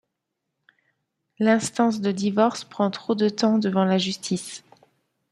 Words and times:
L'instance 1.37 2.01
de 2.01 2.11
divorce 2.11 2.63
prend 2.63 2.89
trop 2.89 3.13
de 3.13 3.29
temps 3.29 3.59
devant 3.59 3.85
la 3.85 3.99
justice. 3.99 4.63